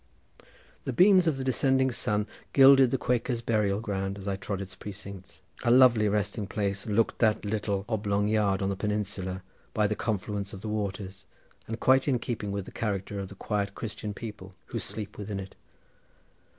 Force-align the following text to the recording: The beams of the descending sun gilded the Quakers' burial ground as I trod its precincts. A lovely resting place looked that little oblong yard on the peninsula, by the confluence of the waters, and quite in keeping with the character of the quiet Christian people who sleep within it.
The 0.85 0.93
beams 0.93 1.27
of 1.27 1.37
the 1.37 1.43
descending 1.43 1.91
sun 1.91 2.25
gilded 2.53 2.89
the 2.89 2.97
Quakers' 2.97 3.43
burial 3.43 3.79
ground 3.79 4.17
as 4.17 4.27
I 4.27 4.35
trod 4.35 4.59
its 4.59 4.73
precincts. 4.73 5.41
A 5.63 5.69
lovely 5.69 6.09
resting 6.09 6.47
place 6.47 6.87
looked 6.87 7.19
that 7.19 7.45
little 7.45 7.85
oblong 7.87 8.27
yard 8.27 8.63
on 8.63 8.69
the 8.69 8.75
peninsula, 8.75 9.43
by 9.75 9.85
the 9.85 9.95
confluence 9.95 10.53
of 10.53 10.61
the 10.61 10.69
waters, 10.69 11.27
and 11.67 11.79
quite 11.79 12.07
in 12.07 12.17
keeping 12.17 12.51
with 12.51 12.65
the 12.65 12.71
character 12.71 13.19
of 13.19 13.27
the 13.27 13.35
quiet 13.35 13.75
Christian 13.75 14.11
people 14.15 14.53
who 14.65 14.79
sleep 14.79 15.19
within 15.19 15.39
it. 15.39 15.53